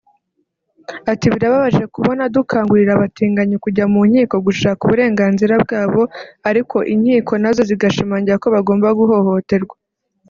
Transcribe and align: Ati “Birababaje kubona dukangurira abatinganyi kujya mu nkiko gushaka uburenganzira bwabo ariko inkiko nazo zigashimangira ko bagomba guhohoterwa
Ati 1.11 1.25
“Birababaje 1.33 1.83
kubona 1.95 2.23
dukangurira 2.35 2.91
abatinganyi 2.93 3.55
kujya 3.63 3.85
mu 3.93 4.01
nkiko 4.09 4.35
gushaka 4.47 4.79
uburenganzira 4.83 5.53
bwabo 5.63 6.01
ariko 6.49 6.77
inkiko 6.93 7.31
nazo 7.41 7.61
zigashimangira 7.69 8.41
ko 8.43 8.47
bagomba 8.55 8.87
guhohoterwa 8.99 9.75